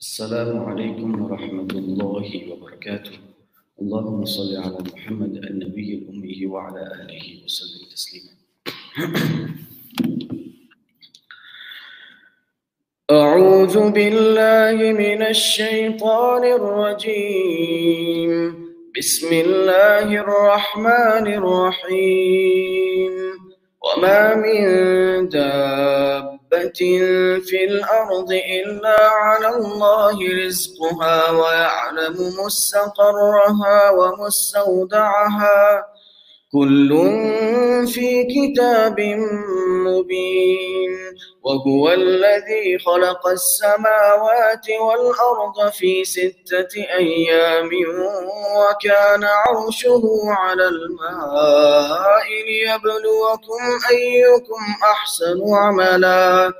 السلام 0.00 0.64
عليكم 0.64 1.24
ورحمة 1.24 1.72
الله 1.72 2.52
وبركاته. 2.52 3.16
اللهم 3.80 4.24
صل 4.24 4.56
على 4.56 4.76
محمد 4.92 5.36
النبي 5.36 5.94
الأمي 5.94 6.46
وعلى 6.46 6.80
آله 7.00 7.44
وسلم 7.44 7.88
تسليما. 7.88 8.32
أعوذ 13.10 13.90
بالله 13.90 14.92
من 14.92 15.22
الشيطان 15.22 16.44
الرجيم. 16.44 18.32
بسم 18.98 19.32
الله 19.32 20.08
الرحمن 20.12 21.26
الرحيم. 21.40 23.12
وما 23.80 24.34
من 24.44 24.60
دابة 26.50 26.72
في 27.40 27.64
الأرض 27.64 28.32
إلا 28.32 29.10
على 29.10 29.48
الله 29.48 30.18
رزقها 30.46 31.30
ويعلم 31.30 32.16
مستقرها 32.44 33.90
ومستودعها 33.90 35.84
كل 36.56 36.88
في 37.86 38.24
كتاب 38.24 39.00
مبين 39.86 40.92
وهو 41.42 41.92
الذي 41.92 42.78
خلق 42.78 43.28
السماوات 43.28 44.66
والأرض 44.80 45.72
في 45.72 46.04
ستة 46.04 46.74
أيام 46.98 47.70
وكان 48.56 49.24
عرشه 49.24 50.02
على 50.28 50.68
الماء 50.68 52.26
ليبلوكم 52.48 53.62
أيكم 53.90 54.62
أحسن 54.92 55.54
عملا 55.54 56.52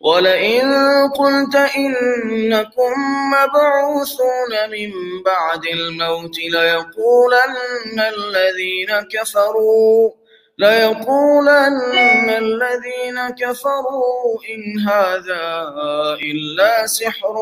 ولئن 0.00 0.72
قلت 1.18 1.56
إنكم 1.56 2.92
مبعوثون 3.32 4.70
من 4.70 4.92
بعد 5.24 5.64
الموت 5.72 6.38
ليقولن 6.38 8.00
الذين 8.00 9.08
كفروا 9.12 10.10
ليقولن 10.58 12.28
الذين 12.30 13.28
كفروا 13.38 14.38
إن 14.54 14.88
هذا 14.88 15.74
إلا 16.22 16.86
سحر 16.86 17.34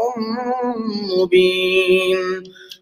مبين 1.19 2.43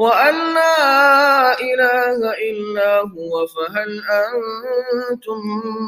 وأن 0.00 0.54
لا 0.54 1.60
إله 1.60 2.32
إلا 2.50 3.00
هو 3.00 3.46
فهل 3.46 4.02
أنتم 4.10 5.40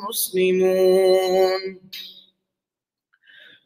مسلمون؟ 0.09 1.81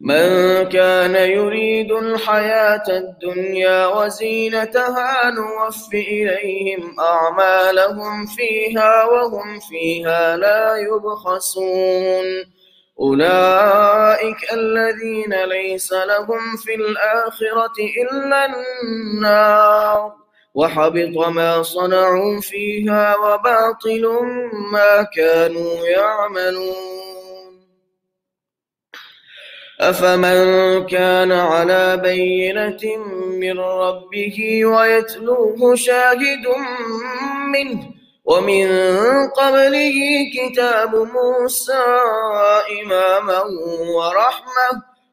من 0.01 0.29
كان 0.69 1.15
يريد 1.15 1.93
الحياة 1.93 2.83
الدنيا 2.89 3.87
وزينتها 3.87 5.31
نوف 5.31 5.95
إليهم 5.95 7.01
أعمالهم 7.01 8.27
فيها 8.27 9.05
وهم 9.05 9.61
فيها 9.61 10.37
لا 10.37 10.77
يبخسون. 10.77 12.27
أولئك 13.01 14.53
الذين 14.53 15.45
ليس 15.45 15.93
لهم 15.93 16.57
في 16.57 16.75
الآخرة 16.75 17.77
إلا 18.03 18.47
النار. 18.47 20.25
وحبط 20.56 21.17
ما 21.28 21.62
صنعوا 21.62 22.41
فيها 22.41 23.17
وباطل 23.17 24.05
ما 24.72 25.03
كانوا 25.17 25.87
يعملون. 25.87 26.97
أفمن 29.81 30.87
كان 30.87 31.33
على 31.33 31.97
بينة 31.97 32.97
من 33.28 33.61
ربه 33.61 34.65
ويتلوه 34.65 35.75
شاهد 35.77 36.47
منه 37.53 37.91
ومن 38.25 38.69
قبله 39.28 39.98
كتاب 40.34 40.95
موسى 40.95 41.84
إماما 42.83 43.42
ورحمة 43.97 44.96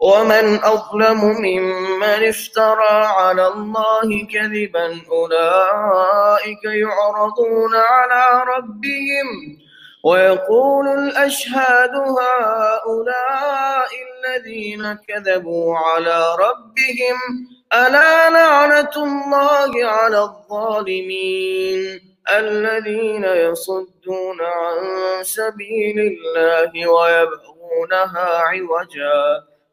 ومن 0.00 0.64
أظلم 0.64 1.24
ممن 1.24 2.28
افترى 2.28 3.04
على 3.04 3.46
الله 3.48 4.26
كذبا 4.32 5.00
أولئك 5.10 6.64
يعرضون 6.64 7.74
على 7.74 8.44
ربهم 8.56 9.58
ويقول 10.04 10.88
الأشهاد 10.88 11.90
هؤلاء 11.94 13.88
الذين 14.06 14.98
كذبوا 15.08 15.78
على 15.78 16.24
ربهم 16.38 17.16
ألا 17.72 18.30
لعنة 18.30 18.90
الله 18.96 19.86
على 19.86 20.18
الظالمين 20.18 22.00
الذين 22.30 23.24
يصدون 23.24 24.40
عن 24.40 24.76
سبيل 25.22 25.98
الله 25.98 26.88
ويبغونها 26.90 28.38
عوجا 28.38 29.55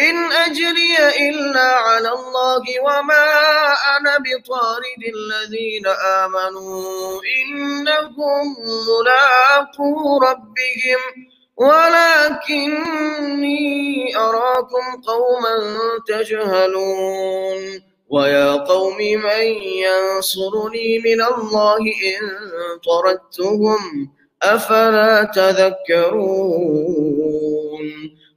إن 0.00 0.32
أجري 0.32 0.96
إلا 1.30 1.68
على 1.86 2.08
الله 2.08 2.62
وما 2.82 3.26
أنا 3.96 4.16
بطارد 4.18 5.02
الذين 5.16 5.86
آمنوا 5.86 7.20
إنهم 7.40 8.44
ملاقو 8.90 10.18
ربهم 10.18 11.00
ولكني 11.56 13.60
أراكم 14.16 14.84
قوما 15.06 15.56
تجهلون 16.08 17.60
ويا 18.10 18.52
قوم 18.52 18.96
من 18.98 19.42
ينصرني 19.84 20.98
من 20.98 21.22
الله 21.22 21.78
إن 21.78 22.22
طردتهم 22.84 24.10
أفلا 24.42 25.24
تذكرون 25.24 27.09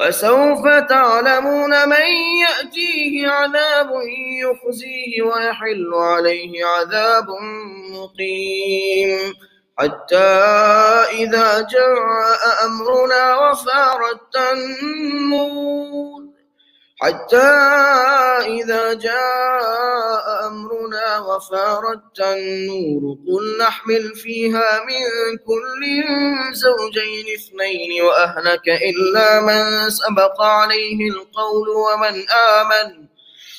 فسوف 0.00 0.68
تعلمون 0.88 1.88
من 1.88 2.06
يأتيه 2.40 3.28
عذاب 3.28 3.90
يخزيه 4.42 5.22
ويحل 5.22 5.90
عليه 5.94 6.64
عذاب 6.64 7.26
مقيم. 7.90 9.34
حتى 9.78 10.16
إذا 11.12 11.60
جاء 11.60 12.66
أمرنا 12.66 13.50
وفارت 13.50 14.36
النور 14.52 16.29
حتى 17.00 17.50
إذا 18.46 18.94
جاء 18.94 20.46
أمرنا 20.46 21.18
وفارت 21.18 22.20
النور 22.20 23.16
قل 23.26 23.58
نحمل 23.60 24.14
فيها 24.14 24.84
من 24.84 25.02
كل 25.48 25.82
زوجين 26.52 27.24
اثنين 27.34 28.02
وأهلك 28.02 28.68
إلا 28.68 29.40
من 29.40 29.90
سبق 29.90 30.42
عليه 30.42 31.10
القول 31.10 31.68
ومن 31.68 32.24
آمن 32.28 33.08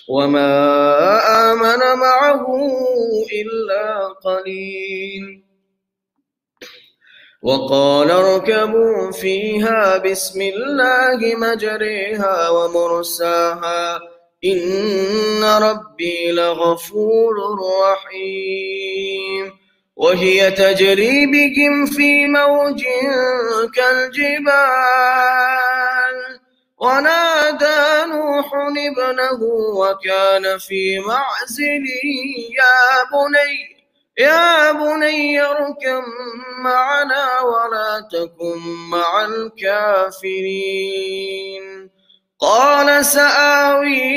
وما 0.09 0.51
آمن 1.51 1.99
معه 1.99 2.45
إلا 3.41 4.07
قليل. 4.07 5.50
وقال 7.41 8.11
اركبوا 8.11 9.11
فيها 9.11 9.97
بسم 9.97 10.41
الله 10.41 11.35
مجريها 11.35 12.49
ومرساها. 12.49 13.99
إن 14.45 15.43
ربي 15.43 16.31
لغفور 16.31 17.33
رحيم. 17.83 19.51
وهي 19.95 20.51
تجري 20.51 21.25
بهم 21.25 21.85
في 21.85 22.27
موج 22.27 22.83
كالجبال. 23.75 24.51
ونادى 26.81 28.11
نوح 28.11 28.51
ابنه 28.77 29.43
وكان 29.75 30.57
في 30.57 30.99
معزل 30.99 31.85
يا 32.57 33.03
بني 33.11 33.70
يا 34.17 34.71
بني 34.71 35.41
اركب 35.41 36.03
معنا 36.59 37.39
ولا 37.39 38.07
تكن 38.11 38.59
مع 38.89 39.25
الكافرين. 39.25 40.51
قال 42.39 43.05
سآوي 43.05 44.11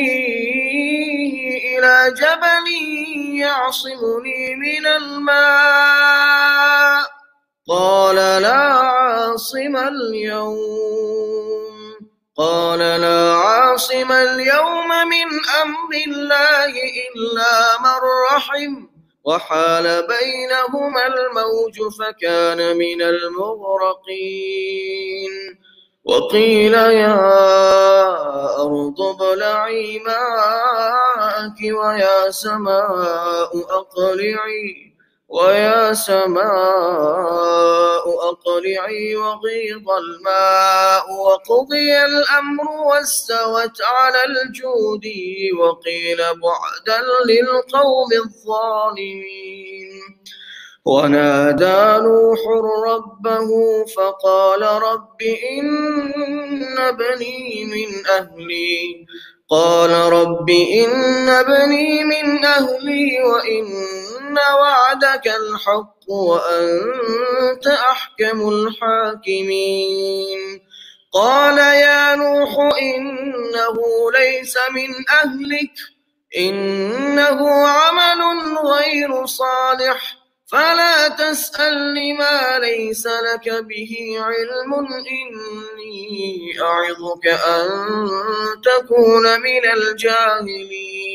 إلى 1.79 2.15
جبل 2.17 2.67
يعصمني 3.39 4.55
من 4.57 4.87
الماء. 4.87 5.45
قال 7.69 8.17
لا 8.17 8.63
عاصم 8.73 9.77
اليوم. 9.77 11.25
قال 12.37 12.79
لا 12.79 13.35
عاصم 13.35 14.13
اليوم 14.13 14.89
من 14.89 15.27
أمر 15.63 15.95
الله 16.07 16.71
إلا 17.07 17.79
من 17.81 18.01
رحم. 18.33 18.94
وحال 19.25 20.07
بينهما 20.07 21.07
الموج 21.07 21.81
فكان 21.99 22.77
من 22.77 23.03
المغرقين. 23.03 24.55
وقيل 26.05 26.75
يا 26.75 27.17
أرض 28.57 29.01
ابلعي 29.01 29.99
ماءك 29.99 31.59
ويا 31.63 32.31
سماء 32.31 33.59
أقلعي. 33.71 34.94
ويا 35.29 35.93
سماء 35.93 36.45
أقلعي 38.31 39.17
وغيض 39.17 39.91
الماء 39.91 41.05
وقضي 41.13 42.05
الأمر 42.05 42.71
واستوت 42.87 43.83
على 43.83 44.25
الجود 44.25 45.05
وقيل 45.61 46.17
بعدا 46.17 47.01
للقوم 47.27 48.09
الظالمين. 48.25 49.91
ونادى 50.85 52.03
نوح 52.05 52.39
ربه 52.89 53.49
فقال 53.97 54.63
رب 54.63 55.23
إن 55.59 56.93
بني 56.93 57.65
من 57.65 58.07
أهلي. 58.07 59.07
قال 59.51 59.91
رب 59.91 60.51
إن 60.51 61.43
بني 61.43 62.05
من 62.05 62.45
أهلي 62.45 63.23
وإن 63.23 63.67
وعدك 64.39 65.27
الحق 65.27 66.09
وأنت 66.09 67.67
أحكم 67.67 68.49
الحاكمين 68.49 70.41
قال 71.13 71.59
يا 71.59 72.15
نوح 72.15 72.59
إنه 72.83 73.77
ليس 74.19 74.59
من 74.75 75.09
أهلك 75.11 75.73
إنه 76.39 77.67
عمل 77.67 78.23
غير 78.59 79.27
صالح 79.27 80.25
فلا 80.53 81.09
تسأل 81.09 81.95
لما 81.95 82.59
ليس 82.59 83.07
لك 83.07 83.49
به 83.49 84.17
علم 84.19 84.75
إني 84.95 86.55
أعظك 86.61 87.27
أن 87.27 87.69
تكون 88.63 89.41
من 89.41 89.65
الجاهلين 89.77 91.15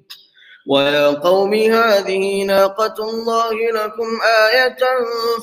ويا 0.67 1.07
قوم 1.07 1.53
هذه 1.53 2.43
ناقة 2.43 2.95
الله 3.09 3.53
لكم 3.53 4.19
آية 4.21 4.77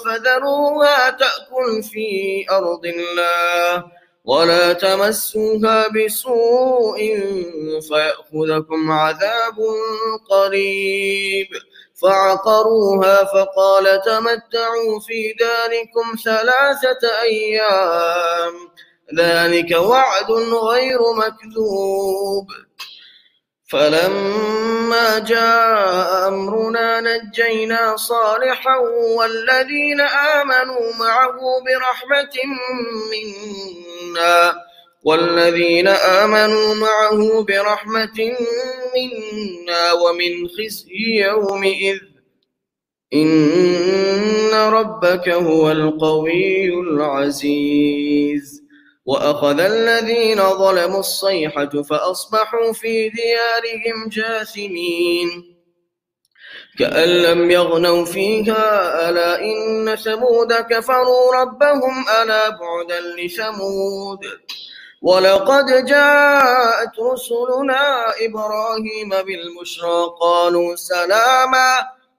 فذروها 0.05 1.11
تأكل 1.11 1.83
في 1.83 2.45
أرض 2.51 2.87
الله 2.87 3.85
ولا 4.25 4.73
تمسوها 4.73 5.89
بسوء 5.89 6.99
فيأخذكم 7.89 8.91
عذاب 8.91 9.57
قريب 10.31 11.49
فعقروها 12.03 13.25
فقال 13.25 14.01
تمتعوا 14.01 15.01
في 15.07 15.35
داركم 15.41 16.17
ثلاثة 16.25 17.23
أيام 17.23 18.53
ذلك 19.19 19.71
وعد 19.79 20.31
غير 20.71 20.99
مكذوب 21.13 22.47
فلما 23.71 25.19
جاء 25.19 26.29
أمرنا 26.29 27.01
نجينا 27.01 27.97
صالحا 27.97 28.77
والذين 29.19 30.01
آمنوا 30.01 30.95
معه 31.01 31.39
برحمة 31.67 32.37
منا 33.13 34.55
والذين 35.05 35.89
آمنوا 35.89 36.75
معه 36.75 37.43
برحمة 37.45 38.37
منا 38.97 39.93
ومن 39.93 40.49
خزي 40.49 41.25
يومئذ. 41.25 41.99
إن 43.15 44.55
ربك 44.55 45.29
هو 45.29 45.71
القوي 45.71 46.69
العزيز. 46.81 48.68
وأخذ 49.09 49.61
الذين 49.61 50.37
ظلموا 50.43 51.01
الصيحة 51.01 51.83
فأصبحوا 51.83 52.73
في 52.73 53.09
ديارهم 53.09 54.09
جاثمين. 54.09 55.29
كأن 56.79 57.09
لم 57.09 57.51
يغنوا 57.51 58.05
فيها 58.05 58.65
ألا 59.09 59.41
إن 59.41 59.97
ثمود 59.97 60.53
كفروا 60.53 61.35
ربهم 61.35 62.05
ألا 62.23 62.49
بعدا 62.49 63.01
لثمود. 63.01 64.19
ولقد 65.03 65.67
جاءت 65.87 66.95
رسلنا 67.13 68.05
إبراهيم 68.21 69.09
بالبشرى 69.09 70.01
قالوا 70.21 70.77
سلاما 70.77 71.98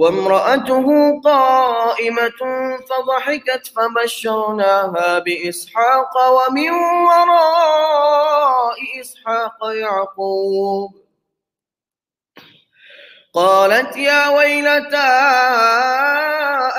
وامرأته 0.00 0.86
قائمة 1.24 2.40
فضحكت 2.90 3.72
فبشرناها 3.76 5.18
بإسحاق 5.18 6.14
ومن 6.30 6.70
وراء 7.10 8.76
إسحاق 9.00 9.58
يعقوب. 9.62 10.90
قالت 13.34 13.96
يا 13.96 14.28
ويلتى 14.28 15.10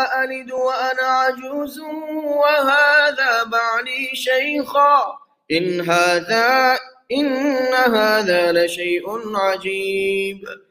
أألد 0.01 0.51
وأنا 0.51 1.07
عجوز 1.07 1.79
وهذا 2.25 3.43
بعلي 3.43 4.09
شيخا؟ 4.13 5.17
إن 5.51 5.89
هذا 5.89 6.79
إن 7.11 7.73
هذا 7.73 8.51
لشيء 8.51 9.37
عجيب. 9.37 10.70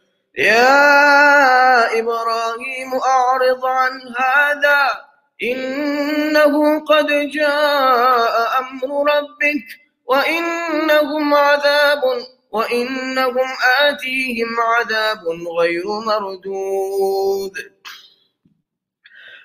يا 0.37 1.99
إبراهيم 1.99 2.93
أعرض 3.05 3.65
عن 3.65 3.91
هذا. 4.17 5.11
إنه 5.43 6.79
قد 6.85 7.07
جاء 7.07 8.59
أمر 8.59 9.13
ربك 9.15 9.65
وإنهم 10.05 11.33
عذاب 11.33 12.01
وإنهم 12.51 13.47
آتيهم 13.79 14.59
عذاب 14.59 15.19
غير 15.59 15.83
مردود. 15.87 17.53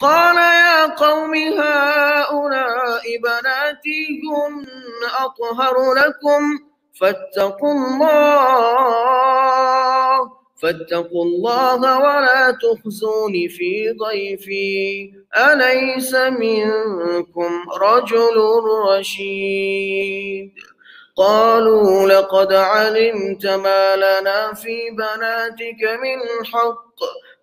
قال 0.00 0.36
يا 0.36 0.86
قوم 0.86 1.34
هؤلاء 1.34 3.02
بناتي 3.22 4.20
هن 4.30 4.66
أطهر 5.24 5.74
لكم 5.94 6.42
فاتقوا 7.00 7.72
الله 7.72 9.34
فاتقوا 10.62 11.24
الله 11.24 11.98
ولا 11.98 12.50
تخزون 12.62 13.32
في 13.48 13.90
ضيفي. 13.90 15.12
أليس 15.36 16.14
منكم 16.14 17.52
رجل 17.82 18.36
رشيد؟ 18.90 20.52
قالوا 21.16 22.08
لقد 22.08 22.52
علمت 22.52 23.46
ما 23.46 23.96
لنا 23.96 24.54
في 24.54 24.90
بناتك 24.90 25.82
من 26.02 26.46
حق 26.46 26.94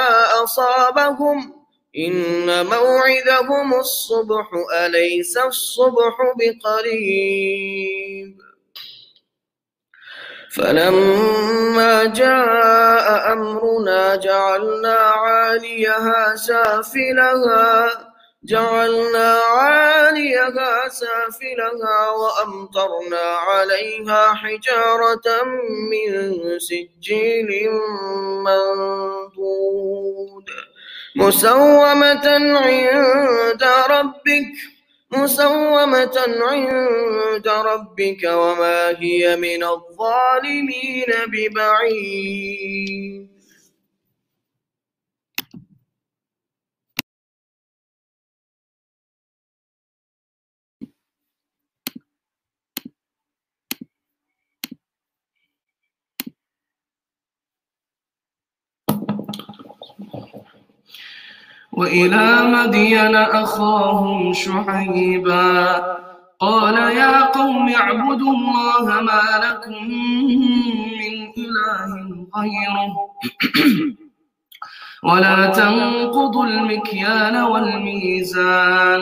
أصابهم. 0.44 1.54
إن 1.98 2.66
موعدهم 2.66 3.80
الصبح 3.80 4.50
أليس 4.86 5.38
الصبح 5.38 6.18
بقريب؟ 6.40 8.38
فلما 10.56 12.06
جاء 12.06 13.34
أمرنا 13.34 14.16
جعلنا 14.16 14.94
عاليها 14.96 16.36
سافلها. 16.36 18.11
جعلنا 18.44 19.34
عاليها 19.34 20.90
سافلها 20.90 22.10
وأمطرنا 22.10 23.22
عليها 23.22 24.34
حجارة 24.34 25.44
من 25.92 26.40
سجيل 26.60 27.70
منضود. 28.46 30.46
مسومة 31.16 32.28
عند 32.58 33.64
ربك 33.90 34.54
مسومة 35.12 36.18
عند 36.42 37.48
ربك 37.48 38.24
وما 38.24 38.90
هي 39.00 39.36
من 39.36 39.64
الظالمين 39.64 41.08
ببعيد. 41.28 43.31
وإلى 61.82 62.42
مدين 62.44 63.16
أخاهم 63.16 64.34
شعيبا. 64.34 65.82
قال 66.40 66.78
يا 66.78 67.26
قوم 67.26 67.70
اعبدوا 67.70 68.34
الله 68.34 69.02
ما 69.02 69.22
لكم 69.46 69.84
من 71.02 71.14
إله 71.44 71.92
غيره. 72.38 72.94
ولا 75.04 75.46
تنقضوا 75.46 76.46
المكيال 76.46 77.44
والميزان. 77.44 79.02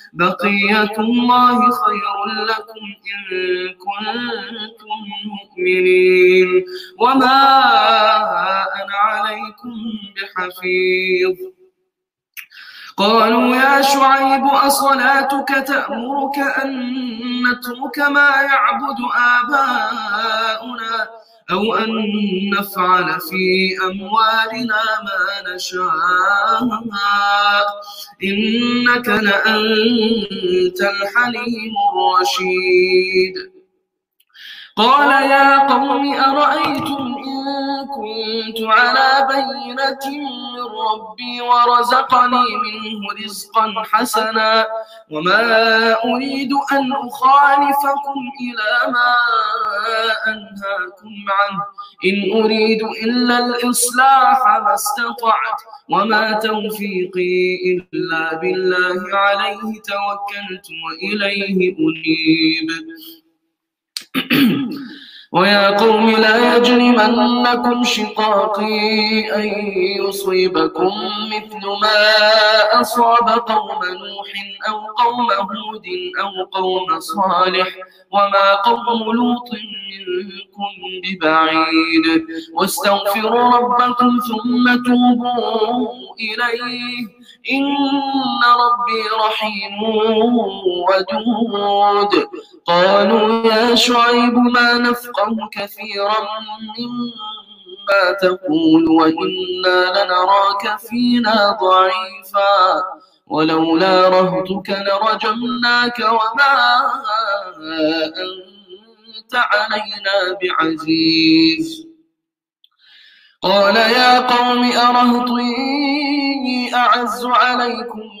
بقية 0.13 0.91
الله 0.99 1.71
خير 1.71 2.25
لكم 2.25 2.83
إن 3.11 3.23
كنتم 3.73 4.99
مؤمنين. 5.25 6.65
وما 6.99 7.39
أنا 8.83 8.95
عليكم 8.95 9.75
بحفيظ. 10.15 11.37
قالوا 12.97 13.55
يا 13.55 13.81
شعيب 13.81 14.45
أصلاتك 14.45 15.47
تأمرك 15.67 16.37
أن 16.37 16.69
نترك 17.43 17.99
ما 17.99 18.29
يعبد 18.41 18.97
آباؤنا؟ 19.15 21.09
أو 21.51 21.75
أن 21.75 21.91
نفعل 22.49 23.19
في 23.19 23.75
أموالنا 23.83 24.83
ما 25.03 25.55
نشاء. 25.55 26.61
إنك 28.23 29.07
لأنت 29.07 30.81
الحليم 30.81 31.73
الرشيد. 31.91 33.35
قال 34.77 35.09
يا 35.31 35.57
قوم 35.57 36.13
أرأيتم 36.13 37.15
إن 37.27 37.30
كنت 37.95 38.59
على 38.61 39.27
بينة 39.27 40.05
من 40.53 40.61
ربي 40.61 41.41
ورزقني 41.41 42.45
منه 42.63 43.25
رزقا 43.25 43.73
حسنا 43.91 44.67
وما 45.11 45.93
أريد 46.05 46.51
أن 46.71 46.93
أخالفكم 46.93 48.19
إلى 48.41 48.91
ما 48.91 49.15
أنهاكم 50.27 51.13
عنه. 51.29 51.63
إن 52.05 52.43
أريد 52.43 52.81
إلا 52.83 53.37
الإصلاح 53.45 54.39
ما 54.45 54.73
استطعت 54.73 55.61
وما 55.89 56.33
توفيقي 56.33 57.55
إلا 57.71 58.35
بالله 58.35 59.15
عليه 59.17 59.59
توكلت 59.59 60.67
وإليه 60.83 61.75
أنيب. 61.79 62.69
ويا 65.31 65.77
قوم 65.77 66.09
لا 66.09 66.55
يجرمنكم 66.55 67.83
شقاقي 67.83 69.35
أن 69.35 69.47
يصيبكم 70.07 70.91
مثل 71.27 71.67
ما 71.81 71.99
أصاب 72.81 73.29
قوم 73.29 73.79
نوح 73.83 74.31
أو 74.69 74.75
قوم 75.03 75.31
هود 75.31 75.85
أو 76.21 76.45
قوم 76.51 76.99
صالح 76.99 77.67
وما 78.11 78.55
قوم 78.55 79.13
لوط 79.13 79.49
منكم 79.51 80.71
ببعيد. 81.03 82.25
واستغفروا 82.53 83.57
ربكم 83.57 84.09
ثم 84.29 84.83
توبوا 84.83 85.87
إليه. 86.19 87.21
إن 87.51 87.65
ربي 88.63 89.03
رحيم 89.27 89.83
ودود. 90.89 92.27
قالوا 92.65 93.53
يا 93.53 93.75
شعيب 93.75 94.33
ما 94.33 94.73
نفقه 94.77 95.20
كثيرا 95.53 96.17
مما 96.77 98.11
تقول 98.21 98.89
وإنا 98.89 100.03
لنراك 100.03 100.79
فينا 100.79 101.57
ضعيفا 101.61 102.83
ولولا 103.27 104.09
رهتك 104.09 104.69
لرجمناك 104.69 105.99
وما 105.99 106.53
أنت 108.07 109.35
علينا 109.35 110.37
بعزيز. 110.41 111.87
قال 113.41 113.75
يا 113.75 114.19
قوم 114.19 114.71
أرهطي 114.71 115.55
أعز 116.75 117.25
عليكم 117.25 118.20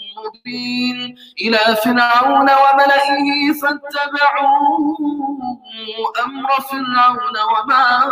مبين 0.25 1.15
إلى 1.41 1.57
فرعون 1.83 2.49
وملئه 2.49 3.53
فاتبعوا 3.61 4.97
أمر 6.25 6.49
فرعون 6.71 7.35
وما 7.51 8.11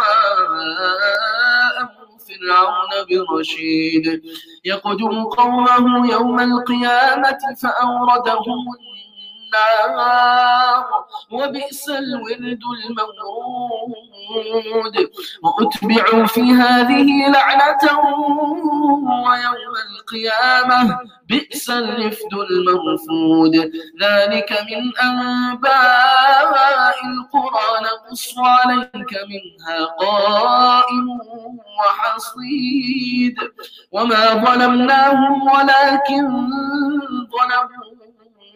فرعون 2.27 2.91
برشيد. 3.09 4.21
يقدم 4.65 5.23
قومه 5.23 6.11
يوم 6.11 6.39
القيامة 6.39 7.39
فأوردهم 7.61 8.59
النار 8.77 9.08
وبئس 11.31 11.89
الورد 11.89 12.59
المورود. 12.77 14.95
وأتبعوا 15.43 16.25
في 16.25 16.41
هذه 16.41 17.31
لعنة 17.31 17.83
ويوم 19.25 19.75
القيامة 19.89 20.99
بئس 21.29 21.69
الرفد 21.69 22.33
المرفود 22.33 23.55
ذلك 24.01 24.51
من 24.51 24.97
أنباء 25.03 26.95
القرى 27.05 27.69
نقص 27.83 28.33
عليك 28.37 29.11
منها 29.31 29.85
قائم 29.85 31.07
وحصيد. 31.79 33.35
وما 33.91 34.33
ظلمناهم 34.33 35.43
ولكن 35.43 36.27
ظلموا 37.31 37.98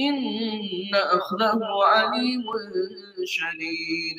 إن 0.00 0.94
أخذه 0.94 1.60
عليم 1.84 2.42
شديد. 3.24 4.18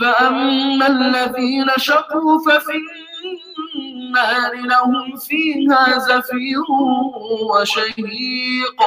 فأما 0.00 0.86
الذين 0.86 1.66
شقوا 1.76 2.38
ففي 2.46 2.72
النار 3.74 4.54
لهم 4.54 5.16
فيها 5.16 5.98
زفير 5.98 6.62
وشهيق 7.50 8.78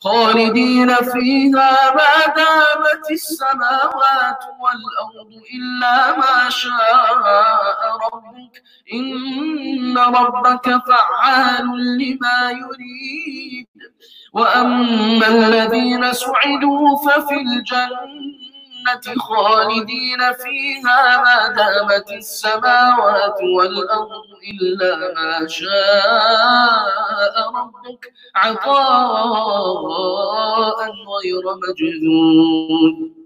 خالدين 0.00 0.94
فيها 0.94 1.94
ما 1.94 2.34
دامت 2.36 3.10
السماوات 3.10 4.38
والأرض 4.60 5.30
إلا 5.54 6.16
ما 6.16 6.50
شاء 6.50 7.16
ربك 8.12 8.62
إن 8.92 9.98
ربك 9.98 10.66
فعال 10.88 11.66
لما 11.98 12.50
يريد 12.50 13.66
وأما 14.32 15.26
الذين 15.28 16.12
سعدوا 16.12 16.96
ففي 16.96 17.34
الجنة 17.34 18.35
خالدين 19.18 20.18
فيها 20.32 21.22
ما 21.24 21.48
دامت 21.56 22.10
السماوات 22.12 23.38
والأرض 23.56 24.10
إلا 24.52 24.96
ما 25.14 25.48
شاء 25.48 25.74
ربك 27.54 28.12
عطاء 28.36 29.66
غير 30.90 31.44
مجذوذ 31.62 33.25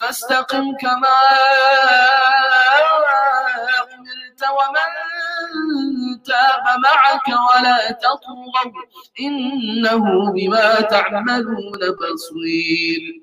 فاستقم 0.00 0.76
كما 0.80 1.18
أمرت 3.82 4.42
ومن 4.58 4.90
تاب 6.22 6.64
معك 6.84 7.28
ولا 7.28 7.92
تطغوا 7.92 8.72
إنه 9.20 10.32
بما 10.32 10.80
تعملون 10.80 11.80
بصير. 12.00 13.22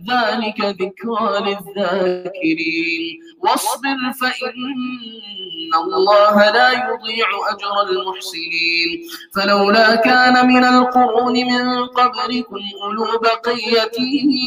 ذلك 0.00 0.60
ذكرى 0.60 1.40
للذاكرين 1.40 3.20
واصبر 3.40 3.96
فإن 4.20 5.70
الله 5.74 6.50
لا 6.50 6.70
يضيع 6.70 7.26
أجر 7.50 7.90
المحسنين. 7.90 9.08
فلولا 9.34 9.94
كان 9.94 10.46
من 10.46 10.64
القرون 10.64 11.32
من 11.32 11.86
قبلكم 11.86 12.60
أولو 12.82 13.18
بقية 13.18 13.96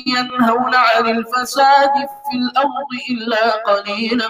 ينهون 0.07 0.75
عن 0.75 1.07
الفساد 1.17 1.93
في 2.25 2.37
الأرض 2.37 2.91
إلا 3.09 3.51
قليلا 3.51 4.29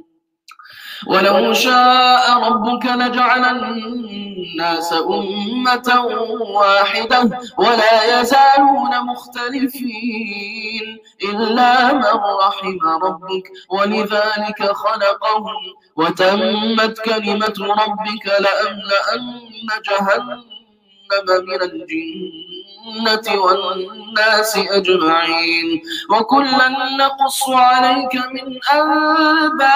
ولو 1.07 1.53
شاء 1.53 2.39
ربك 2.43 2.85
لجعل 2.85 3.45
الناس 3.45 4.93
أمة 4.93 6.05
واحدة 6.55 7.39
ولا 7.57 8.19
يزالون 8.21 9.05
مختلفين 9.05 10.97
إلا 11.23 11.93
من 11.93 12.03
رحم 12.43 12.77
ربك 13.03 13.51
ولذلك 13.69 14.71
خلقهم 14.71 15.55
وتمت 15.95 16.99
كلمة 16.99 17.55
ربك 17.59 18.25
لأملأن 18.27 19.69
جهنم 19.89 20.43
من 21.11 21.29
الجنة 22.81 23.41
والناس 23.41 24.57
أجمعين. 24.57 25.81
وكلا 26.09 26.69
نقص 26.97 27.49
عليك 27.49 28.15
من 28.15 28.59
أنباء 28.73 29.71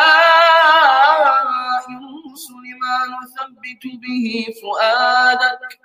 الرسل 1.89 2.63
ما 2.81 2.97
نثبت 3.15 3.83
به 4.01 4.45
فؤادك. 4.61 5.84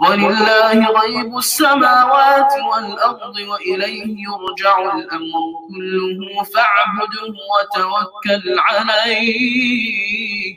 ولله 0.00 1.00
غيب 1.00 1.38
السماوات 1.38 2.52
والأرض 2.72 3.36
وإليه 3.36 4.16
يرجع 4.28 4.78
الأمر 4.78 5.42
كله. 5.68 6.44
فاعبده 6.54 7.34
وتوكل 7.50 8.58
عليه. 8.58 10.56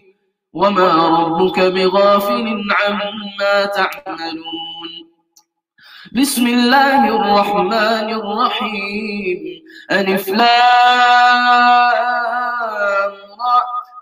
وما 0.53 0.93
ربك 1.19 1.59
بغافل 1.59 2.63
عما 2.71 3.65
تعملون. 3.65 4.91
بسم 6.11 6.47
الله 6.47 7.07
الرحمن 7.07 8.09
الرحيم. 8.13 9.39
ألف 9.91 10.27
لام 10.27 11.73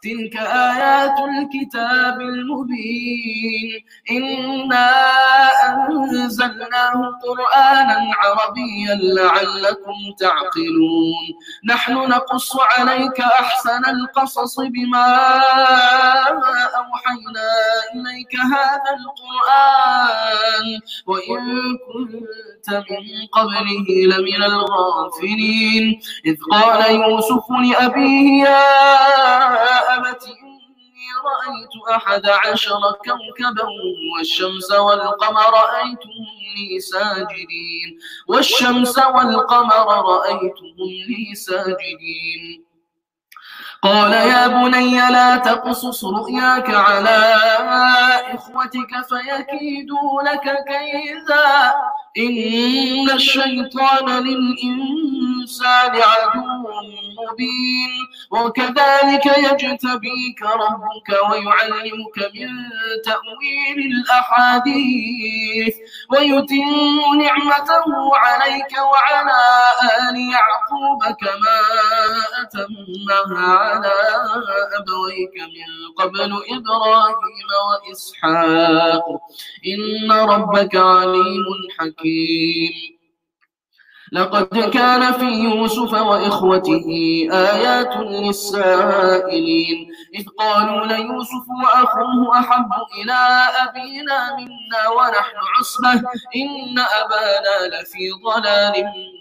تلك 0.03 0.35
آيات 0.37 1.17
الكتاب 1.29 2.21
المبين. 2.21 3.85
إنا 4.11 4.91
أنزلناه 5.69 7.19
قرآنا 7.23 7.97
عربيا 8.17 8.95
لعلكم 9.15 9.97
تعقلون. 10.19 11.25
نحن 11.65 11.93
نقص 11.93 12.51
عليك 12.77 13.21
أحسن 13.21 13.85
القصص 13.85 14.59
بما 14.59 15.17
أوحينا 16.81 17.49
إليك 17.95 18.35
هذا 18.35 18.91
القرآن. 18.99 20.65
وإن 21.07 21.41
كنت 21.93 22.69
من 22.69 23.27
قبله 23.31 23.87
لمن 24.11 24.43
الغافلين. 24.43 26.01
إذ 26.25 26.35
قال 26.51 26.95
يوسف 26.95 27.45
لأبيه 27.51 28.43
يا 28.43 29.90
أبت 29.95 30.23
إني 30.23 31.07
رأيت 31.25 31.95
أحد 31.95 32.25
عشر 32.25 32.79
كوكبا 32.91 33.67
والشمس 34.17 34.71
والقمر 34.71 35.53
رأيتهم 35.53 36.25
لي 36.55 36.79
ساجدين. 36.79 37.99
والشمس 38.27 38.97
والقمر 38.97 40.05
رأيتهم 40.05 40.75
لي 40.79 41.35
ساجدين. 41.35 42.65
قال 43.83 44.11
يا 44.13 44.47
بني 44.47 44.95
لا 45.09 45.37
تقصص 45.37 46.05
رؤياك 46.05 46.69
على 46.69 47.35
إخوتك 48.33 48.91
فيكيدوا 49.09 50.21
لك 50.21 50.55
كيدا. 50.67 51.73
إن 52.17 53.09
الشيطان 53.09 54.05
للإنسان 54.09 55.91
عدو 55.95 56.45
مبين. 57.21 57.91
وكذلك 58.31 59.25
يجتبيك 59.25 60.41
ربك 60.41 61.09
ويعلمك 61.29 62.17
من 62.35 62.49
تأويل 63.05 63.77
الأحاديث. 63.91 65.75
ويتم 66.09 67.19
نعمته 67.21 67.85
عليك 68.15 68.73
وعلى 68.91 69.41
آل 70.09 70.15
يعقوب 70.31 71.01
كما 71.03 71.59
أتمها 72.41 73.70
على 73.71 74.69
أبويك 74.79 75.35
من 75.41 75.69
قبل 75.97 76.21
إبراهيم 76.49 77.49
وإسحاق. 77.67 79.05
إن 79.67 80.11
ربك 80.11 80.75
عليم 80.75 81.45
حكيم. 81.79 83.01
لقد 84.13 84.59
كان 84.59 85.13
في 85.13 85.25
يوسف 85.25 85.93
وإخوته 85.93 86.87
آيات 87.31 87.97
للسائلين. 87.97 89.91
إذ 90.15 90.25
قالوا 90.39 90.85
ليوسف 90.85 91.45
وأخوه 91.63 92.39
أحب 92.39 92.69
إلى 93.01 93.47
أبينا 93.63 94.35
منا 94.35 94.89
ونحن 94.89 95.35
عصبة. 95.59 96.09
إن 96.35 96.79
أبانا 96.79 97.75
لفي 97.75 98.11
ضلال 98.25 99.20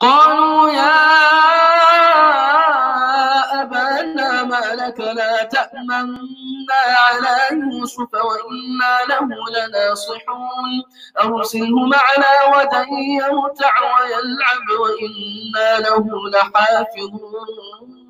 قالوا 0.00 0.70
يا 0.70 1.00
أبانا 3.62 4.42
ما 4.42 4.60
لك 4.74 5.00
لا 5.00 5.44
تأمنا 5.44 6.80
على 6.96 7.36
يوسف 7.52 8.14
وإنا 8.14 8.98
له 9.08 9.28
لناصحون. 9.56 10.72
أرسله 11.22 11.86
معنا 11.86 12.32
ودن 12.56 12.92
يرتع 12.92 13.74
ويلعب 13.80 14.66
وإنا 14.80 15.78
له 15.78 16.06
لحافظون. 16.30 18.09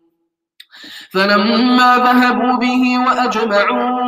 فلما 1.13 1.97
ذهبوا 1.97 2.57
به 2.57 2.83
وأجمعوا 3.07 3.99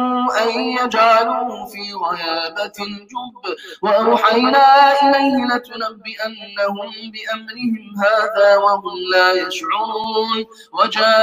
أن 0.44 0.50
يجعلوه 0.60 1.66
في 1.66 1.94
غيابة 1.94 2.74
الجب 2.80 3.58
وأوحينا 3.82 4.92
إليه 5.02 5.46
لتنبئنهم 5.46 6.90
بأمرهم 7.14 7.94
هذا 8.06 8.58
وهم 8.58 8.84
لا 9.14 9.32
يشعرون. 9.34 10.46
وجاءوا 10.74 11.14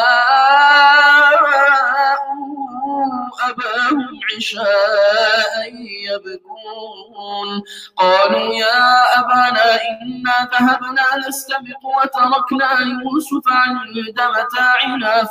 أباهم 3.48 4.20
عشاء 4.36 5.72
يبكون. 6.10 7.62
قالوا 7.96 8.54
يا 8.54 9.20
أبانا 9.20 9.74
إنا 10.02 10.50
ذهبنا 10.52 11.28
نستبق 11.28 11.82
وتركنا 11.84 12.70
يوسف 12.80 13.44
عند 13.52 14.20
متاعنا 14.20 15.24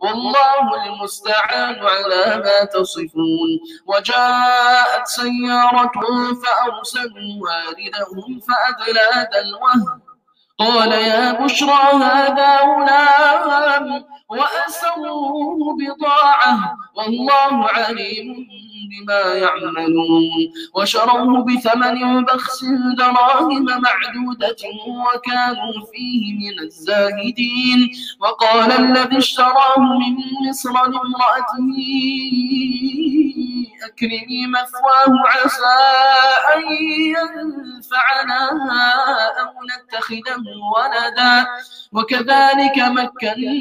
والله 0.00 0.84
المستعان 0.86 1.86
على 1.86 2.42
ما 2.44 2.64
تصفون. 2.64 3.60
وجاءت 3.86 5.06
سيارة 5.06 5.92
فأرسلوا 6.42 7.42
واردهم 7.42 8.40
فأدلى 8.40 9.28
دلوه. 9.32 10.05
قال 10.58 10.92
يا 10.92 11.32
بشرى 11.32 12.02
هذا 12.02 12.60
غلام 12.60 14.04
وأسروه 14.28 15.76
بضاعة 15.78 16.76
والله 16.94 17.68
عليم 17.68 18.46
بما 18.90 19.20
يعملون 19.34 20.52
وشروه 20.74 21.44
بثمن 21.44 22.24
بخس 22.24 22.64
دراهم 22.98 23.64
معدودة 23.64 24.56
وكانوا 24.88 25.72
فيه 25.92 26.34
من 26.34 26.58
الزاهدين 26.64 27.90
وقال 28.20 28.72
الذي 28.72 29.18
اشتراه 29.18 29.78
من 29.78 30.16
مصر 30.48 30.72
لامرأته 30.72 31.76
أكرمي 33.84 34.46
مثواه 34.46 35.12
عسى 35.26 35.78
أن 36.54 36.62
ينفعنا 37.16 38.50
أو 39.40 39.52
نتخذه 39.70 40.45
ولدا 40.48 41.46
وكذلك 41.92 42.78
مكنا 42.78 43.52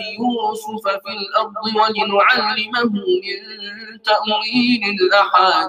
ليوسف 0.00 0.84
في 1.04 1.12
الأرض 1.12 1.54
ولنعلمه 1.76 2.84
من 2.84 3.40
تأويل 4.02 4.82
الأحاديث. 5.00 5.68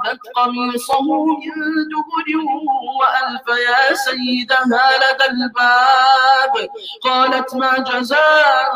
وقدت 0.00 0.20
قميصه 0.36 1.02
من 1.02 1.60
دبر 1.92 2.28
وألف 3.00 3.46
يا 3.68 3.94
سيدها 3.94 4.84
لدى 5.02 5.26
الباب. 5.30 6.68
قالت 7.04 7.54
ما 7.54 7.78
جزاء 7.78 8.72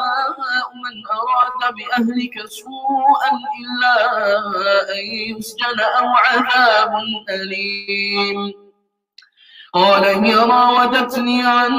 من 0.84 0.94
أراد 1.16 1.74
بأهلك 1.74 2.46
سوءا 2.46 3.30
إلا 3.60 3.94
أن 4.92 5.04
يسجن 5.38 5.80
أو 5.80 6.08
عذاب 6.08 6.92
أليم. 7.30 8.63
قال 9.74 10.04
هي 10.04 10.34
راودتني 10.34 11.42
عن 11.42 11.72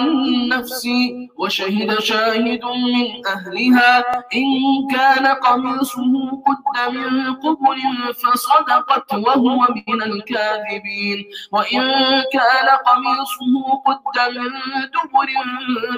نفسي 0.50 1.30
وشهد 1.38 2.00
شاهد 2.00 2.64
من 2.64 3.28
أهلها. 3.28 4.00
إن 4.36 4.52
كان 4.92 5.28
قميصه 5.28 6.14
قد 6.48 6.94
من 6.94 7.34
قبل 7.36 7.80
فصدقت 8.14 9.14
وهو 9.14 9.68
من 9.88 10.02
الكاذبين. 10.04 11.26
وإن 11.52 11.82
كان 12.34 12.68
قميصه 12.88 13.54
قد 13.86 14.18
من 14.36 14.52
دبر 14.94 15.30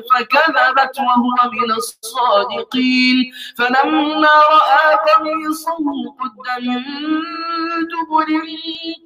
فكذبت 0.09 0.99
وهو 0.99 1.51
من 1.51 1.71
الصادقين. 1.71 3.31
فلما 3.57 4.35
رأى 4.55 4.97
قميصه 5.07 5.85
قد 6.19 6.63
من 6.63 6.83
دبر 7.91 8.29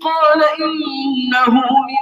قال 0.02 0.42
إنه 0.60 1.54
من 1.90 2.02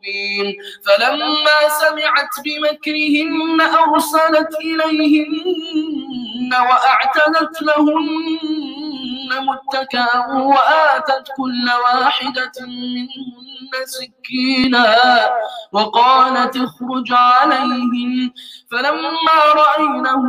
مبين. 0.00 0.56
فلما 0.86 1.58
سمعت 1.80 2.28
بمكرهن 2.44 3.60
أرسلت 3.60 4.54
إليهن 4.60 6.50
وأعتدت 6.52 7.62
لهن 7.62 8.40
متكئا 9.30 10.26
وآتت 10.26 11.28
كل 11.36 11.70
واحدة 11.84 12.52
منهن 12.60 13.72
سكينا 13.84 14.96
وقالت 15.72 16.56
اخرج 16.56 17.12
عليهم. 17.12 18.32
فلما 18.70 19.38
رأينه 19.54 20.24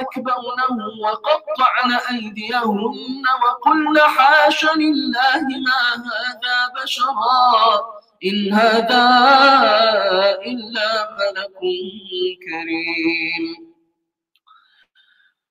أكبرنه 0.00 0.76
وقطعن 1.02 1.92
أيديهن 2.10 3.24
وقلن 3.44 3.98
حاش 3.98 4.64
لله 4.64 5.42
ما 5.66 5.82
هذا 5.94 6.82
بشرا. 6.82 8.03
إن 8.24 8.52
هذا 8.52 9.04
إلا 10.46 10.88
ملك 11.18 11.60
كريم 12.46 13.74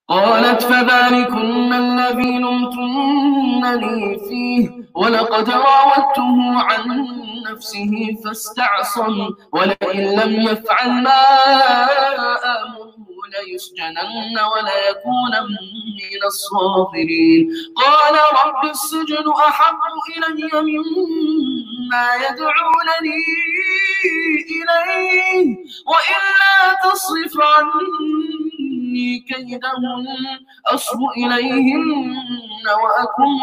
قالت 0.09 0.63
فذلكن 0.63 1.73
الذي 1.73 2.37
لمتنني 2.37 4.17
فيه 4.29 4.69
ولقد 4.95 5.49
راودته 5.49 6.61
عن 6.61 7.07
نفسه 7.51 7.91
فاستعصم 8.25 9.29
ولئن 9.53 10.19
لم 10.19 10.41
يفعل 10.41 10.89
ما 10.89 11.23
آمره 12.43 12.93
ليسجنن 13.33 14.35
وليكون 14.53 15.33
من 15.43 16.23
الصاغرين 16.25 17.49
قال 17.75 18.15
رب 18.15 18.69
السجن 18.69 19.31
أحب 19.47 19.79
إلي 20.17 20.61
مما 20.61 21.72
يدعونني 22.15 23.23
إليه 24.53 25.57
وإلا 25.87 26.55
تصرف 26.83 27.33
عني 27.41 29.19
كيدهن 29.19 30.05
أصب 30.73 30.99
إليهن 31.17 32.15
وأكن 32.83 33.33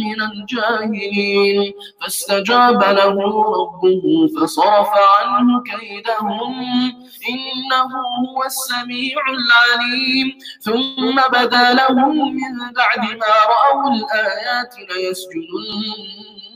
من 0.00 0.22
الجاهلين. 0.22 1.72
فاستجاب 2.02 2.82
له 2.82 3.14
ربه 3.60 4.02
فصرف 4.36 4.88
عنه 5.18 5.62
كيدهن 5.62 6.92
إنه 7.30 7.92
هو 8.28 8.44
السميع 8.44 9.16
العليم. 9.28 10.38
ثم 10.60 11.16
بدا 11.32 11.74
لهم 11.74 12.34
من 12.34 12.72
بعد 12.76 12.98
ما 12.98 13.34
رأوا 13.52 13.94
الآيات 13.94 14.74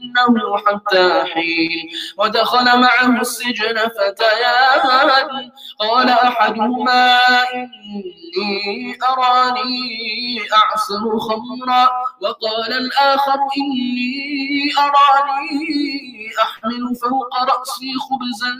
ليسجننه 0.04 0.58
حتى 0.58 1.24
حين 1.34 1.88
ودخل 2.18 2.64
معه 2.64 3.20
السجن 3.20 3.76
فتيان. 3.76 4.80
قال 5.80 6.08
أحدهما 6.08 7.18
إني 7.54 8.98
أراني 9.08 10.40
أعصر 10.52 11.18
خمرا. 11.18 11.88
وقال 12.20 12.72
الآخر 12.72 13.38
إني 13.58 14.72
أراني 14.78 16.30
أحمل 16.42 16.96
فوق 17.02 17.42
رأسي 17.42 17.92
خبزا 18.06 18.52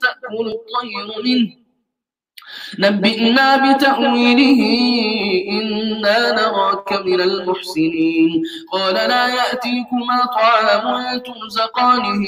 تأكل 0.00 0.46
الطير 0.48 1.22
منه. 1.24 1.61
نبئنا 2.78 3.56
بتأويله 3.56 4.60
إنا 5.48 6.32
نراك 6.32 6.92
من 6.92 7.20
المحسنين. 7.20 8.42
قال 8.72 8.94
لا 8.94 9.26
يأتيكما 9.26 10.24
طعام 10.34 11.18
ترزقانه 11.18 12.22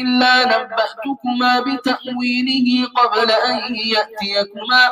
إلا 0.00 0.44
نبأتكما 0.44 1.60
بتأويله 1.60 2.88
قبل 2.96 3.30
أن 3.30 3.74
يأتيكما. 3.74 4.82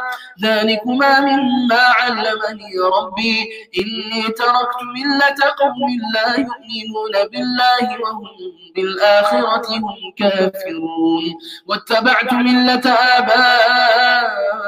ذلكما 0.43 1.21
مما 1.21 1.83
علمني 1.99 2.73
ربي. 2.99 3.37
إني 3.79 4.23
تركت 4.23 4.81
ملة 4.97 5.41
قوم 5.59 5.89
لا 6.15 6.29
يؤمنون 6.41 7.15
بالله 7.33 8.01
وهم 8.01 8.29
بالآخرة 8.75 9.77
هم 9.77 10.13
كافرون. 10.19 11.25
واتبعت 11.67 12.33
ملة 12.33 12.91
آبائي 12.91 14.68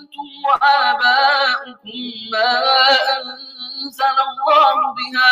وآباؤكم 0.45 1.99
ما 2.31 2.53
أنزل 3.17 4.17
الله 4.29 4.75
بها 4.97 5.31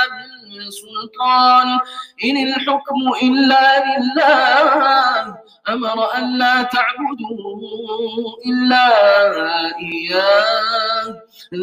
من 0.49 0.71
سلطان. 0.81 1.67
إن 2.25 2.37
الحكم 2.47 3.01
إلا 3.23 3.65
لله. 3.85 5.37
أمر 5.69 5.97
أن 6.17 6.37
لا 6.37 6.55
تعبدوا 6.61 8.37
إلا 8.45 8.87
إياه. 9.77 11.07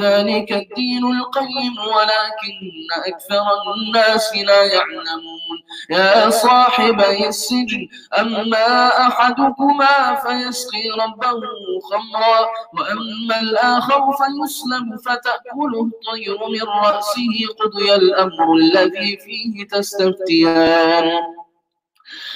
ذلك 0.02 0.52
الدين 0.52 1.04
القيم 1.18 1.74
ولكن 1.78 2.56
أكثر 3.06 3.46
الناس 3.76 4.26
لا 4.36 4.62
يعلمون. 4.64 5.56
يا 5.90 6.30
صاحبي 6.30 7.28
السجن 7.28 7.88
أما 8.18 8.88
أحدكما 9.06 10.14
فيسقي 10.14 10.84
ربه 11.00 11.40
خمرا 11.90 12.38
وأما 12.74 13.15
الآخر 13.42 14.00
فيسلم 14.18 14.96
فتأكله 14.96 15.80
الطير 15.86 16.38
من 16.48 16.68
رأسه 16.84 17.36
قضي 17.60 17.94
الأمر 17.94 18.54
الذي 18.54 19.16
فيه 19.16 19.66
تستفتيان. 19.66 21.10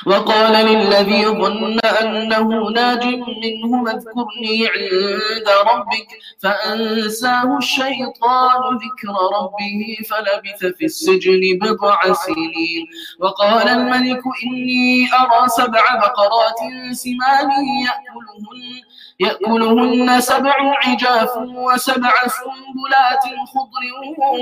وقال 0.07 0.67
للذي 0.67 1.27
ظن 1.27 1.79
أنه 1.79 2.71
ناج 2.71 3.05
منه 3.05 3.91
اذكرني 3.91 4.69
عند 4.75 5.49
ربك 5.71 6.09
فأنساه 6.43 7.59
الشيطان 7.59 8.61
ذكر 8.85 9.15
ربه 9.39 9.97
فلبث 10.11 10.77
في 10.77 10.85
السجن 10.85 11.59
بضع 11.63 12.13
سنين. 12.13 12.87
وقال 13.21 13.69
الملك 13.69 14.23
إني 14.45 15.09
أرى 15.21 15.49
سبع 15.49 15.85
بقرات 15.95 16.61
سمان 16.93 17.51
يأكلهن 17.85 18.83
يأكلهن 19.21 20.21
سبع 20.21 20.55
عجاف 20.87 21.37
وسبع 21.37 22.13
سنبلات 22.27 23.25
خضر 23.53 23.85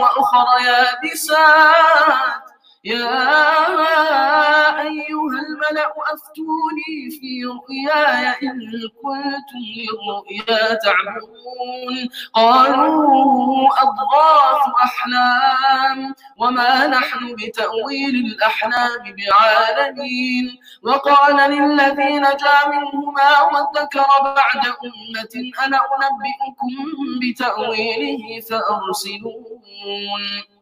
وأخر 0.01 0.47
يابسات. 0.67 2.58
يا 2.89 4.81
أيها 4.81 5.39
الملأ 5.47 5.93
أفتوني 6.15 7.11
في 7.21 7.45
رؤياي 7.45 8.27
إن 8.29 8.61
كنتم 9.03 9.63
للرؤيا 9.77 10.75
تعبرون 10.75 12.09
قالوا 12.35 13.69
أضغاث 13.83 14.63
أحلام 14.85 16.15
وما 16.39 16.87
نحن 16.87 17.35
بتأويل 17.37 18.15
الأحلام 18.27 19.15
بعالمين. 19.19 20.59
وقال 20.83 21.51
للذي 21.51 22.19
نجا 22.19 22.59
منهما 22.73 23.43
وذكر 23.53 24.07
بعد 24.23 24.67
أمة 24.67 25.35
أنا 25.67 25.79
أنبئكم 25.95 26.75
بتأويله 27.23 28.41
فأرسلون. 28.41 30.58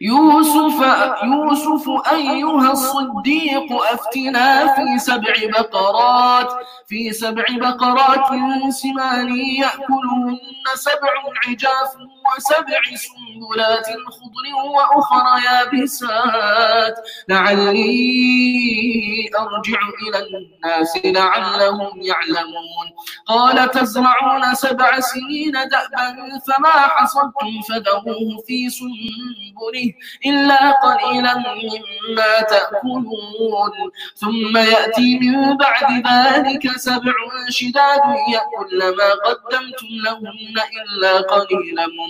يوسف 0.00 0.82
يوسف 1.24 1.88
أيها 2.12 2.72
الصديق 2.72 3.72
أفتنا 3.92 4.74
في 4.74 4.98
سبع 4.98 5.34
بقرات 5.58 6.48
في 6.86 7.12
سبع 7.12 7.44
بقرات 7.50 8.30
سمان 8.70 9.36
يأكلهن 9.36 10.38
سبع 10.74 11.12
عجاف 11.48 11.96
وسبع 12.26 12.82
سنبلات 12.94 13.86
خضر 13.86 14.46
وأخرى 14.74 15.34
يابسات. 15.44 16.96
لعلي 17.28 17.86
أرجع 19.38 19.80
إلى 20.02 20.18
الناس 20.26 20.92
لعلهم 21.04 22.02
يعلمون. 22.02 22.86
قال 23.26 23.70
تزرعون 23.70 24.54
سبع 24.54 25.00
سنين 25.00 25.52
دأبا 25.52 26.06
فما 26.46 26.70
حصدتم 26.70 27.60
فذروه 27.68 28.42
في 28.46 28.70
سنبله 28.70 29.94
إلا 30.26 30.70
قليلا 30.70 31.34
مما 31.38 32.40
تأكلون. 32.40 33.72
ثم 34.14 34.56
يأتي 34.56 35.18
من 35.18 35.56
بعد 35.56 36.06
ذلك 36.06 36.76
سبع 36.76 37.14
شداد 37.50 38.00
يأكل 38.32 38.96
ما 38.96 39.10
قدمتم 39.26 39.86
لهن 40.04 40.56
إلا 40.82 41.20
قليلا 41.20 41.86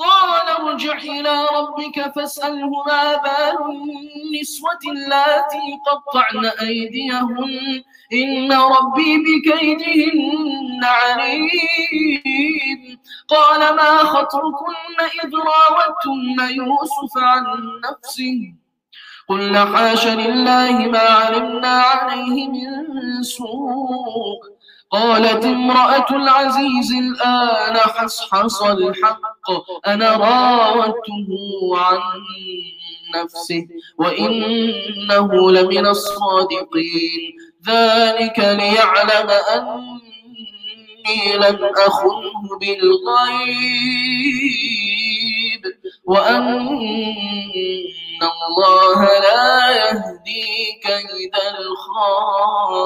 قال 0.00 0.48
ارجع 0.48 0.98
إلى 0.98 1.46
ربك 1.56 2.12
فاسأله 2.14 2.70
ما 2.86 3.16
بال 3.16 3.56
النسوة 3.70 4.82
اللاتي 4.92 5.78
قطعن 5.86 6.44
أيديهن. 6.68 7.82
إن 8.12 8.52
ربي 8.52 9.18
بكيدهن 9.18 10.84
عليم. 10.84 12.98
قال 13.28 13.76
ما 13.76 13.98
خطركن 13.98 14.96
إذ 15.24 15.30
راوتن 15.34 16.54
يوسف 16.54 17.12
عن 17.16 17.44
نفسه؟ 17.90 18.54
قلنا 19.28 19.76
حاش 19.76 20.06
لله 20.06 20.72
ما 20.72 20.98
علمنا 20.98 21.68
عليه 21.68 22.48
من 22.48 23.22
سوء. 23.22 24.59
قالت 24.90 25.44
امرأة 25.44 26.06
العزيز 26.10 26.92
الآن 26.92 27.76
حصحص 27.76 28.62
الحق 28.62 29.50
أنا 29.86 30.16
راودته 30.16 31.28
عن 31.74 32.00
نفسه 33.14 33.66
وإنه 33.98 35.50
لمن 35.50 35.86
الصادقين. 35.86 37.36
ذلك 37.68 38.38
ليعلم 38.38 39.30
أني 39.54 41.36
لم 41.36 41.58
أخنه 41.86 42.58
بالغيب. 42.60 44.00
وأن 46.10 46.60
الله 48.22 49.00
لا 49.04 49.70
يهدي 49.70 50.50
كيد 50.82 51.34
الخائنين 51.54 52.80